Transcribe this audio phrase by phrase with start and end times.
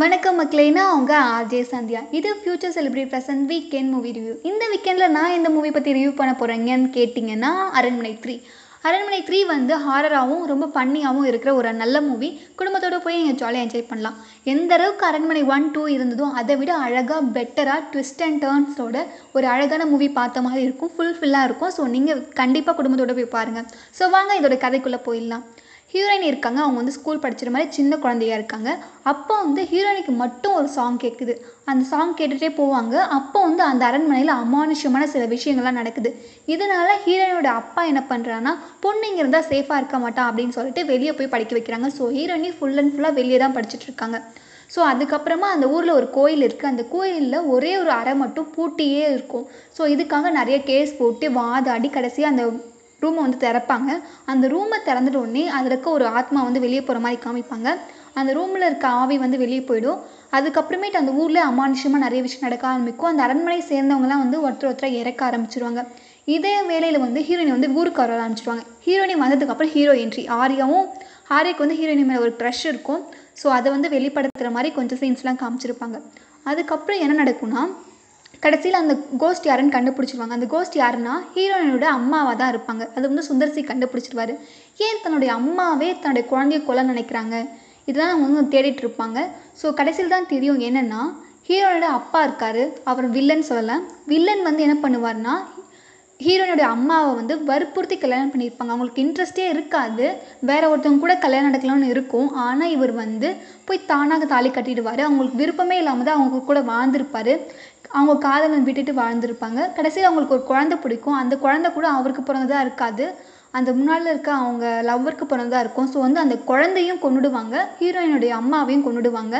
[0.00, 2.00] வணக்கம் மக்களே நான் உங்க ஆர்ஜே சந்தியா.
[2.18, 6.32] இது future celebrity present weekend movie review இந்த வீக்கெண்டில் நான் இந்த மூவி பற்றி ரிவ்யூ பண்ண
[6.38, 8.34] போகிறேங்கன்னு கேட்டிங்கன்னா அரண்மனை த்ரீ
[8.88, 12.28] அரண்மனை த்ரீ வந்து ஹாரராகவும் ரொம்ப ஃபன்னியாகவும் இருக்கிற ஒரு நல்ல மூவி
[12.60, 14.16] குடும்பத்தோடு போய் நீங்கள் ஜாலியாக என்ஜாய் பண்ணலாம்.
[14.52, 19.04] எந்த அளவுக்கு அரண்மனை ஒன் டூ இருந்ததோ அதை விட அழகாக பெட்டராக ட்விஸ்ட் அண்ட் டேர்ன்ஸோட
[19.36, 20.92] ஒரு அழகான மூவி பார்த்த மாதிரி இருக்கும்.
[20.96, 21.74] ஃபுல்ஃபில்லாக இருக்கும்.
[21.76, 23.68] ஸோ நீங்கள் கண்டிப்பாக குடும்பத்தோடு போய் பாருங்கள்
[24.00, 25.44] ஸோ வாங்க இதோட கதைக்குள்ளே போயிடலாம்.
[25.92, 26.58] ஹீரோயின் இருக்காங்க.
[26.64, 28.70] அவங்க வந்து ஸ்கூல் படிச்சிற மாதிரி சின்ன குழந்தையா இருக்காங்க.
[29.12, 31.34] அப்போ வந்து ஹீரோயினுக்கு மட்டும் ஒரு சாங் கேட்குது
[31.70, 32.94] அந்த சாங் கேட்டுகிட்டே போவாங்க.
[33.18, 36.12] அப்போ வந்து அந்த அரண்மனையில் அமானுஷ்யமான சில விஷயங்கள்லாம் நடக்குது.
[36.54, 38.54] இதனால ஹீரோயினோட அப்பா என்ன பண்ணுறான்னா
[38.86, 41.90] பொண்ணு இங்கே இருந்தால் சேஃபாக இருக்க மாட்டான் அப்படின்னு சொல்லிட்டு வெளியே போய் படிக்க வைக்கிறாங்க.
[41.98, 44.18] ஸோ ஹீரோயினி ஃபுல் அண்ட் ஃபுல்லாக வெளியே தான் படிச்சுட்டு இருக்காங்க.
[44.74, 49.46] ஸோ அதுக்கப்புறமா அந்த ஊரில் ஒரு கோயில் இருக்குது அந்த கோயிலில் ஒரே ஒரு அறை மட்டும் பூட்டியே இருக்கும்.
[49.76, 52.44] ஸோ இதுக்காக நிறைய கேஸ் போட்டு வாதாடி கடைசியாக அந்த
[53.04, 53.90] ரூமை வந்து திறப்பாங்க.
[54.32, 57.68] அந்த ரூமை திறந்துட்ட உடனே அதில் இருக்க ஒரு ஆத்மா வந்து வெளியே போகிற மாதிரி காமிப்பாங்க.
[58.20, 60.00] அந்த ரூமில் இருக்க ஆவி வந்து வெளியே போயிடும்.
[60.36, 63.10] அதுக்கப்புறமேட்டு அந்த ஊரில் அமானுஷமாக நிறைய விஷயம் நடக்க ஆரம்பிக்கும்.
[63.10, 65.82] அந்த அரண்மனையை சேர்ந்தவங்கலாம் வந்து ஒருத்தர் ஒருத்தர் இறக்க ஆரம்பிச்சிருவாங்க.
[66.34, 68.64] இதே வேலையில் வந்து ஹீரோயின் வந்து ஊருக்கு வர ஆரம்பிச்சிருவாங்க.
[68.86, 70.86] ஹீரோயின் வந்ததுக்கப்புறம் ஹீரோ என்ட்ரி ஆரியாவும்
[71.36, 73.00] ஆரியாக்கு வந்து ஹீரோயின் மேலே ஒரு க்ரஷ் இருக்கும்.
[73.40, 75.98] ஸோ அதை வந்து வெளிப்படுத்துகிற மாதிரி கொஞ்சம் சீன்ஸ்லாம் காமிச்சிருப்பாங்க.
[76.50, 77.62] அதுக்கப்புறம் என்ன நடக்கும்னா
[78.44, 80.36] கடைசியில் அந்த கோஸ்ட் யாருன்னு கண்டுபிடிச்சிருவாங்க.
[80.38, 82.84] அந்த கோஸ்ட் யாருன்னா ஹீரோயினோட அம்மாவாக தான் இருப்பாங்க.
[82.96, 84.34] அது வந்து சுந்தர்சி கண்டுபிடிச்சிருவாரு.
[84.86, 87.36] ஏன் தன்னுடைய அம்மாவே தன்னுடைய குழந்தைய கொல்ல நினைக்கிறாங்க?
[87.88, 89.18] இதெல்லாம் அவங்க வந்து தேடிட்டு இருப்பாங்க.
[89.60, 91.02] ஸோ கடைசியில் தான் தெரியும் என்னென்னா
[91.48, 92.62] ஹீரோனோட அப்பா இருக்கார்.
[92.90, 93.76] அவர் வில்லன் சொல்லலை.
[94.12, 95.34] வில்லன் வந்து என்ன பண்ணுவார்னா
[96.24, 98.72] ஹீரோனுடைய அம்மாவை வந்து வற்புறுத்தி கல்யாணம் பண்ணியிருப்பாங்க.
[98.72, 100.04] அவங்களுக்கு இன்ட்ரெஸ்டே இருக்காது.
[100.50, 102.28] வேற ஒருத்தவங்க கூட கல்யாணம் நடக்கலாம்னு இருக்கும்.
[102.44, 103.28] ஆனால் இவர் வந்து
[103.68, 105.02] போய் தானாக தாலி கட்டிடுவார்.
[105.06, 107.32] அவங்களுக்கு விருப்பமே இல்லாமல் தான் அவங்க கூட வாழ்ந்திருப்பார்.
[107.96, 109.60] அவங்க காதலன் விட்டுட்டு வாழ்ந்துருப்பாங்க.
[109.78, 111.18] கடைசியில் அவங்களுக்கு ஒரு குழந்தை பிடிக்கும்.
[111.22, 113.06] அந்த குழந்தை கூட அவருக்கு பிறந்ததாக இருக்காது.
[113.58, 115.88] அந்த முன்னால் இருக்க அவங்க லவ்வருக்கு பிறந்ததாக இருக்கும்.
[115.92, 119.36] ஸோ வந்து அந்த குழந்தையும் கொண்டுடுவாங்க ஹீரோயினுடைய அம்மாவையும் கொண்டுடுவாங்க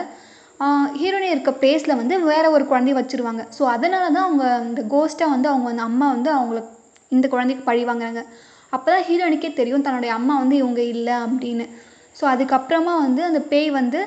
[1.00, 3.42] ஹீரோயின் இருக்க பிளேஸில் வந்து வேற ஒரு குழந்தைய வச்சுருவாங்க.
[3.56, 6.60] ஸோ அதனால தான் அவங்க இந்த கோஸ்ட்டாக வந்து அவங்க அந்த அம்மா வந்து அவங்கள
[7.16, 8.22] இந்த குழந்தைக்கு பழி வாங்குறாங்க.
[8.74, 9.84] அப்போ தான் ஹீரோயினுக்கே தெரியும்.
[9.86, 11.64] தன்னுடைய அம்மா வந்து இவங்க இல்லை அப்படின்னு.
[12.18, 14.00] ஸோ அதுக்கப்புறமா வந்து அந்த பேய் வந்து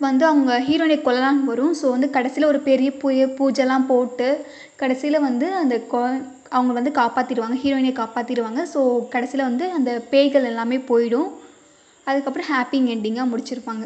[0.00, 1.74] வந்து அவங்க ஹீரோயினை கொல்லலான்னு வரும்.
[1.80, 4.28] ஸோ வந்து கடைசியில் ஒரு பெரிய பூய பூஜைலாம் போட்டு
[4.76, 6.00] கடைசியில் வந்து அந்த கொ
[6.56, 8.80] அவங்க வந்து காப்பாற்றிடுவாங்க ஹீரோயினை காப்பாற்றிடுவாங்க ஸோ
[9.14, 11.28] கடைசியில் வந்து அந்த பேய்கள் எல்லாமே போயிடும்.
[12.06, 13.84] அதுக்கப்புறம் ஹாப்பிங் எண்டிங்காக முடிச்சிருப்பாங்க.